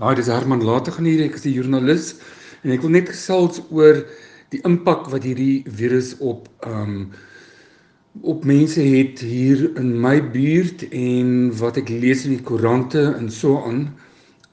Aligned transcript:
Haai, 0.00 0.14
dis 0.16 0.26
Herman 0.32 0.62
Later 0.64 0.94
gaan 0.96 1.04
hier, 1.04 1.20
ek 1.26 1.34
is 1.36 1.42
die 1.44 1.50
joernalis 1.52 2.14
en 2.64 2.72
ek 2.72 2.80
wil 2.80 2.94
net 2.94 3.10
gesels 3.12 3.58
oor 3.68 3.98
die 4.54 4.60
impak 4.64 5.10
wat 5.12 5.26
hierdie 5.28 5.66
virus 5.68 6.14
op 6.24 6.48
ehm 6.64 6.94
um, 6.94 7.04
op 8.28 8.42
mense 8.44 8.80
het 8.84 9.20
hier 9.24 9.62
in 9.80 9.90
my 10.04 10.18
buurt 10.32 10.86
en 10.96 11.52
wat 11.60 11.78
ek 11.80 11.92
lees 11.92 12.24
in 12.28 12.34
die 12.34 12.44
koerante 12.44 13.04
en 13.18 13.28
so 13.32 13.60
aan. 13.68 13.84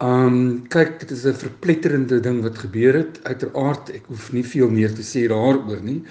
Ehm 0.04 0.28
um, 0.28 0.38
kyk, 0.76 1.00
dit 1.06 1.16
is 1.16 1.26
'n 1.28 1.40
verpletterende 1.46 2.20
ding 2.20 2.44
wat 2.44 2.60
gebeur 2.60 3.00
het. 3.00 3.24
Uiteraard, 3.24 3.96
ek 3.96 4.12
hoef 4.12 4.32
nie 4.36 4.44
veel 4.44 4.70
meer 4.70 4.92
te 4.92 5.08
sê 5.08 5.28
daaroor 5.32 5.84
nie. 5.84 6.02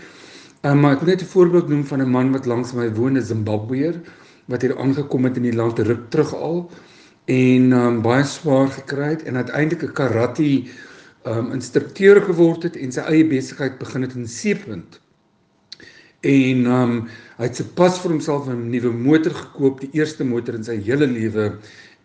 Ehm 0.64 0.72
um, 0.72 0.80
maar 0.80 0.96
ek 0.96 1.04
wil 1.04 1.12
net 1.12 1.22
'n 1.22 1.34
voorbeeld 1.36 1.68
noem 1.68 1.84
van 1.84 2.00
'n 2.00 2.10
man 2.16 2.32
wat 2.32 2.46
langs 2.46 2.72
my 2.72 2.88
woon 2.96 3.16
in 3.16 3.30
Zimbabwe 3.32 4.00
wat 4.48 4.62
hier 4.62 4.78
aangekom 4.78 5.24
het 5.24 5.36
in 5.36 5.52
die 5.52 5.58
land 5.60 5.78
ruk 5.78 6.08
terug 6.10 6.32
al 6.34 6.70
en 7.28 7.72
um, 7.76 7.98
baie 8.02 8.24
swaar 8.24 8.70
gekry 8.72 9.10
het 9.12 9.24
en 9.28 9.36
uiteindelik 9.36 9.82
'n 9.84 9.92
karate 9.92 10.64
um 11.28 11.52
instrukteur 11.52 12.22
geword 12.24 12.62
het 12.62 12.76
en 12.76 12.92
sy 12.92 13.00
eie 13.00 13.24
besigheid 13.28 13.78
begin 13.78 14.02
het 14.02 14.14
in 14.16 14.28
Seepunt. 14.28 15.00
En 16.24 16.66
um 16.66 16.94
hy 17.38 17.44
het 17.44 17.56
sopas 17.56 17.98
vir 18.00 18.10
homself 18.10 18.48
'n 18.48 18.70
nuwe 18.70 18.92
motor 18.92 19.34
gekoop, 19.34 19.80
die 19.80 19.90
eerste 19.92 20.24
motor 20.24 20.54
in 20.54 20.64
sy 20.64 20.80
hele 20.80 21.06
lewe 21.06 21.58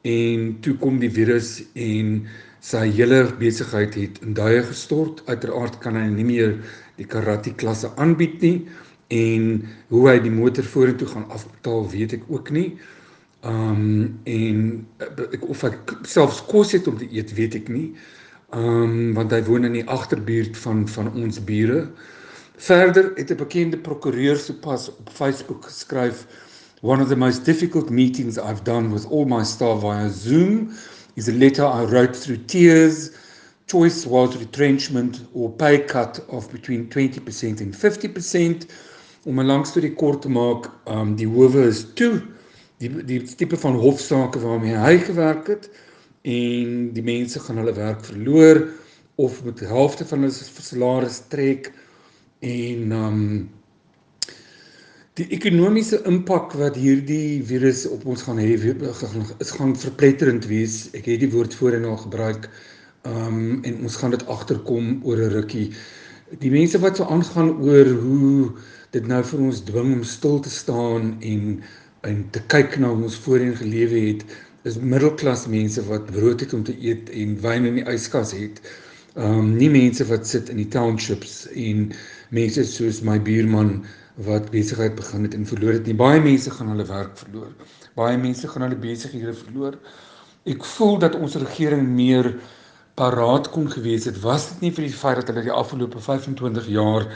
en 0.03 0.57
toe 0.61 0.75
kom 0.77 0.99
die 0.99 1.09
virus 1.09 1.63
en 1.73 2.27
sy 2.59 2.89
hele 2.91 3.31
besigheid 3.39 3.95
het 3.95 4.19
in 4.21 4.33
duie 4.33 4.63
gestort. 4.63 5.23
Uiteraard 5.27 5.79
kan 5.79 5.95
hy 5.95 6.07
nie 6.09 6.25
meer 6.25 6.59
die 6.97 7.07
karate 7.07 7.53
klasse 7.55 7.91
aanbied 7.95 8.41
nie 8.41 8.67
en 9.07 9.63
hoe 9.89 10.09
hy 10.09 10.19
die 10.19 10.31
motor 10.31 10.63
vorentoe 10.63 11.07
gaan 11.07 11.29
afbetaal, 11.29 11.89
weet 11.89 12.13
ek 12.13 12.23
ook 12.27 12.51
nie. 12.51 12.77
Um 13.43 14.19
en 14.23 14.87
eh, 15.03 15.07
ek 15.35 15.41
of 15.51 15.63
ek 15.67 15.91
selfs 16.07 16.39
kos 16.47 16.71
het 16.71 16.87
om 16.87 16.95
te 16.97 17.07
eet, 17.11 17.33
weet 17.35 17.57
ek 17.59 17.67
nie. 17.67 17.89
Um 18.55 19.11
want 19.17 19.33
hy 19.35 19.41
woon 19.43 19.67
in 19.67 19.75
die 19.75 19.87
agterbuurt 19.91 20.55
van 20.63 20.85
van 20.87 21.09
ons 21.11 21.41
bure. 21.43 21.89
Verder 22.55 23.11
het 23.17 23.31
'n 23.31 23.41
bekende 23.41 23.77
prokureur 23.77 24.39
sopas 24.39 24.87
op 24.93 25.09
Facebook 25.11 25.65
geskryf 25.67 26.23
One 26.83 27.01
of 27.01 27.09
the 27.09 27.15
most 27.15 27.45
difficult 27.45 27.89
meetings 27.89 28.37
I've 28.37 28.63
done 28.63 28.91
with 28.91 29.05
all 29.07 29.25
my 29.25 29.43
staff 29.43 29.81
via 29.81 30.09
Zoom 30.09 30.75
is 31.15 31.27
a 31.29 31.33
letter 31.33 31.65
I 31.65 31.83
wrote 31.83 32.15
through 32.15 32.45
tears. 32.47 33.11
Choice 33.67 34.05
was 34.05 34.37
retrenchment 34.37 35.21
or 35.33 35.49
pay 35.49 35.79
cut 35.79 36.19
of 36.29 36.51
between 36.51 36.87
20% 36.89 37.61
and 37.61 37.75
50%. 37.75 38.67
Om 39.25 39.39
'n 39.39 39.47
lang 39.47 39.65
storie 39.65 39.93
kort 39.95 40.21
te 40.21 40.29
maak, 40.29 40.71
um 40.85 41.15
die 41.15 41.27
howe 41.27 41.67
is 41.67 41.85
toe 41.93 42.21
die 42.81 42.89
die 43.03 43.21
tipe 43.23 43.57
van 43.57 43.75
hofsaake 43.79 44.39
waarmee 44.39 44.75
hy 44.75 44.97
gewerk 44.97 45.47
het 45.47 45.69
en 46.23 46.93
die 46.95 47.03
mense 47.03 47.39
gaan 47.39 47.59
hulle 47.61 47.75
werk 47.75 48.05
verloor 48.05 48.63
of 49.15 49.43
met 49.43 49.59
die 49.59 49.67
helfte 49.69 50.05
van 50.05 50.25
hulle 50.25 50.63
salaris 50.69 51.21
trek 51.29 51.71
en 52.43 52.91
um 52.91 53.19
die 55.19 55.27
ekonomiese 55.35 55.99
impak 56.09 56.55
wat 56.57 56.77
hierdie 56.79 57.43
virus 57.45 57.83
op 57.85 58.05
ons 58.09 58.23
gaan 58.25 58.39
hê 58.41 58.55
is 58.57 59.51
gaan 59.53 59.75
verpletterend 59.77 60.47
wees. 60.49 60.87
Ek 60.97 61.05
het 61.05 61.21
die 61.21 61.29
woord 61.29 61.53
voorheen 61.53 61.85
al 61.85 61.99
gebruik. 62.01 62.47
Um 63.05 63.61
en 63.61 63.83
ons 63.85 63.97
gaan 64.01 64.15
dit 64.15 64.25
agterkom 64.25 65.03
oor 65.05 65.21
'n 65.21 65.33
rukkie. 65.35 65.69
Die 66.41 66.49
mense 66.49 66.79
wat 66.81 66.97
so 66.97 67.05
aangaan 67.05 67.61
oor 67.61 67.85
hoe 67.85 68.51
dit 68.91 69.05
nou 69.07 69.21
vir 69.23 69.39
ons 69.39 69.63
dwing 69.63 69.93
om 69.93 70.03
stil 70.03 70.39
te 70.39 70.49
staan 70.49 71.17
en 71.21 71.61
en 72.07 72.23
te 72.35 72.41
kyk 72.51 72.77
na 72.79 72.91
hoe 72.91 73.07
ons 73.07 73.19
voorheen 73.25 73.55
gelewe 73.55 73.99
het 74.09 74.23
is 74.67 74.79
middelklas 74.79 75.45
mense 75.51 75.83
wat 75.89 76.07
brood 76.11 76.43
het 76.43 76.53
om 76.55 76.63
te 76.63 76.75
eet 76.79 77.11
en 77.11 77.35
wyn 77.43 77.67
in 77.69 77.79
die 77.81 77.85
yskas 77.91 78.31
het. 78.35 78.61
Um, 79.15 79.53
nie 79.59 79.69
mense 79.69 80.05
wat 80.09 80.27
sit 80.27 80.49
in 80.49 80.57
die 80.61 80.69
townships 80.73 81.43
en 81.51 81.91
mense 82.33 82.63
soos 82.65 83.03
my 83.05 83.19
buurman 83.21 83.83
wat 84.27 84.49
besigheid 84.53 84.95
begin 84.95 85.27
het 85.27 85.35
en 85.37 85.45
verloor 85.45 85.77
het 85.77 85.87
nie. 85.89 85.97
Baie 85.97 86.21
mense 86.23 86.51
gaan 86.53 86.71
hulle 86.73 86.85
werk 86.89 87.17
verloor. 87.19 87.51
Baie 87.99 88.17
mense 88.17 88.47
gaan 88.49 88.65
hulle 88.67 88.79
besighede 88.79 89.35
verloor. 89.37 89.77
Ek 90.49 90.65
voel 90.75 90.99
dat 91.03 91.15
ons 91.19 91.37
regering 91.39 91.85
meer 91.95 92.33
paraat 92.99 93.49
kon 93.49 93.69
gewees 93.71 94.05
het 94.05 94.19
was 94.21 94.49
dit 94.51 94.67
nie 94.67 94.73
vir 94.75 94.85
die 94.85 94.97
feit 94.97 95.21
dat 95.21 95.31
hulle 95.31 95.45
die 95.47 95.55
afgelope 95.55 96.01
25 96.01 96.67
jaar 96.69 97.07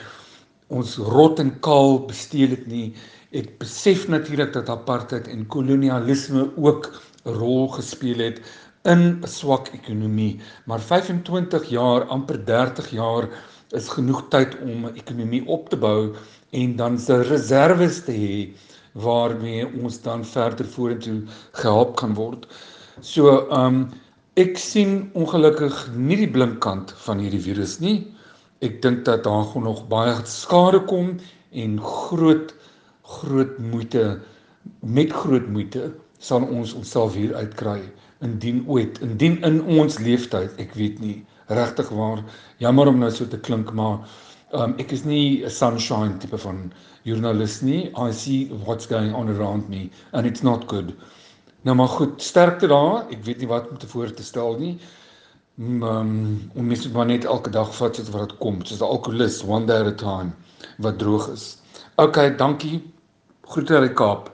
ons 0.70 0.98
rot 0.98 1.40
en 1.40 1.60
kaal 1.60 2.06
besteel 2.06 2.50
het 2.50 2.68
nie 2.68 2.94
Ek 3.36 3.58
besef 3.60 4.06
natuurlik 4.08 4.54
dat 4.56 4.70
apartheid 4.72 5.26
en 5.28 5.42
kolonialisme 5.52 6.46
ook 6.56 6.86
'n 7.26 7.34
rol 7.40 7.68
gespeel 7.68 8.20
het 8.24 8.40
in 8.86 9.20
'n 9.20 9.28
swak 9.28 9.68
ekonomie, 9.74 10.40
maar 10.66 10.80
25 10.80 11.70
jaar, 11.70 12.06
amper 12.06 12.46
30 12.46 12.90
jaar 12.90 13.28
is 13.76 13.90
genoeg 13.90 14.30
tyd 14.30 14.56
om 14.62 14.86
'n 14.86 14.96
ekonomie 14.96 15.46
op 15.46 15.70
te 15.70 15.78
bou 15.78 16.16
en 16.52 16.76
dan 16.76 16.98
se 17.00 17.22
reserves 17.22 18.04
te 18.06 18.12
hê 18.12 18.54
waarmee 18.94 19.68
ons 19.84 20.02
dan 20.02 20.26
verder 20.26 20.66
vorentoe 20.66 21.24
gehelp 21.52 21.96
kan 21.96 22.14
word. 22.14 22.48
So, 23.02 23.50
um 23.52 23.90
ek 24.36 24.58
sien 24.58 25.10
ongelukkig 25.14 25.90
nie 25.96 26.18
die 26.18 26.32
blink 26.32 26.60
kant 26.60 26.94
van 27.06 27.20
hierdie 27.20 27.42
virus 27.42 27.80
nie. 27.80 28.17
Ek 28.66 28.80
dink 28.82 29.04
dat 29.06 29.24
daar 29.24 29.44
gaan 29.52 29.68
nog 29.68 29.84
baie 29.88 30.14
skade 30.26 30.80
kom 30.90 31.12
en 31.54 31.78
groot 31.82 32.54
groot 33.06 33.58
moeite 33.62 34.20
met 34.82 35.14
groot 35.14 35.46
moeite 35.54 35.92
sal 36.18 36.42
ons 36.42 36.74
onsself 36.74 37.14
hier 37.14 37.36
uitkry. 37.36 37.84
Indien 38.26 38.64
ooit 38.66 38.98
indien 39.06 39.38
in 39.46 39.62
ons 39.78 40.00
leeftyd 40.02 40.58
ek 40.64 40.74
weet 40.74 40.98
nie 41.04 41.20
regtig 41.54 41.94
waar 41.94 42.24
jammer 42.64 42.90
om 42.90 42.98
nou 43.06 43.12
so 43.14 43.30
te 43.30 43.38
klink 43.38 43.70
maar 43.78 44.02
um, 44.58 44.74
ek 44.82 44.92
is 44.92 45.06
nie 45.06 45.46
'n 45.46 45.54
sunshine 45.54 46.18
tipe 46.18 46.42
van 46.42 46.72
joernalis 47.06 47.62
nie. 47.62 47.92
I 47.94 48.12
see 48.12 48.50
what's 48.66 48.90
going 48.90 49.14
on 49.14 49.30
around 49.30 49.70
me 49.70 49.92
and 50.14 50.26
it's 50.26 50.42
not 50.42 50.66
good. 50.68 50.96
Nou 51.62 51.76
maar 51.76 51.94
goed 51.94 52.22
sterkte 52.22 52.68
daar. 52.68 53.06
Ek 53.14 53.22
weet 53.24 53.38
nie 53.38 53.54
wat 53.54 53.70
om 53.70 53.78
te 53.78 53.88
voor 53.88 54.12
te 54.12 54.24
stel 54.24 54.58
nie 54.58 54.80
um, 55.58 56.52
om 56.54 56.66
mens 56.66 56.86
moet 56.86 56.94
maar 56.94 57.06
net 57.06 57.26
elke 57.26 57.50
dag 57.50 57.76
vat 57.76 57.96
soos 57.96 58.10
wat 58.10 58.30
dit 58.30 58.38
kom 58.38 58.60
soos 58.66 58.80
'n 58.80 58.92
alkoholist 58.94 59.44
one 59.44 59.66
day 59.66 59.80
at 59.80 59.94
a 59.94 59.96
time 59.96 60.32
wat 60.78 61.00
droog 61.00 61.32
is 61.34 61.58
okay 61.96 62.36
dankie 62.36 62.78
Groete 63.48 63.78
uit 63.80 63.86
die 63.86 63.96
Kaap. 63.96 64.26